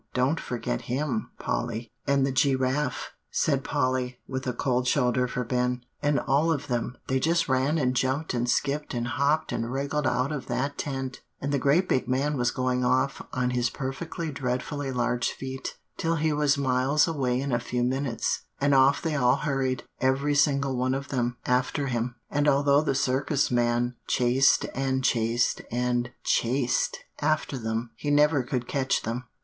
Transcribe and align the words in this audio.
Don't 0.15 0.39
forget 0.39 0.81
him, 0.89 1.29
Polly." 1.37 1.91
"And 2.07 2.25
the 2.25 2.31
gi 2.31 2.55
raffe," 2.55 3.11
said 3.29 3.63
Polly, 3.63 4.19
with 4.27 4.47
a 4.47 4.51
cold 4.53 4.87
shoulder 4.87 5.27
for 5.27 5.43
Ben, 5.43 5.83
"and 6.01 6.19
all 6.19 6.51
of 6.51 6.65
them, 6.65 6.97
they 7.05 7.19
just 7.19 7.47
ran 7.47 7.77
and 7.77 7.95
jumped 7.95 8.33
and 8.33 8.49
skipped 8.49 8.95
and 8.95 9.07
hopped 9.09 9.51
and 9.51 9.71
wriggled 9.71 10.07
out 10.07 10.31
of 10.31 10.47
that 10.47 10.79
tent, 10.79 11.21
and 11.39 11.51
the 11.53 11.59
great 11.59 11.87
big 11.87 12.07
man 12.07 12.35
was 12.35 12.49
going 12.49 12.83
off 12.83 13.21
on 13.31 13.51
his 13.51 13.69
perfectly 13.69 14.31
dreadfully 14.31 14.91
large 14.91 15.29
feet, 15.29 15.77
till 15.97 16.15
he 16.15 16.33
was 16.33 16.57
miles 16.57 17.07
away 17.07 17.39
in 17.39 17.51
a 17.51 17.59
few 17.59 17.83
minutes; 17.83 18.45
and 18.59 18.73
off 18.73 19.03
they 19.03 19.13
all 19.15 19.35
hurried, 19.35 19.83
every 19.99 20.33
single 20.33 20.75
one 20.77 20.95
of 20.95 21.09
them, 21.09 21.37
after 21.45 21.85
him; 21.85 22.15
and 22.31 22.47
although 22.47 22.81
the 22.81 22.95
Circus 22.95 23.51
man 23.51 23.93
chased 24.07 24.65
and 24.73 25.03
chased 25.03 25.61
and 25.71 26.09
chased 26.23 26.97
after 27.21 27.55
them, 27.59 27.91
he 27.95 28.09
never 28.09 28.41
could 28.41 28.67
catch 28.67 29.03
them. 29.03 29.25